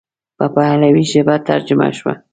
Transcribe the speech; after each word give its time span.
په 0.37 0.45
پهلوي 0.55 1.03
ژبه 1.13 1.35
ترجمه 1.49 1.87
شوه. 1.97 2.13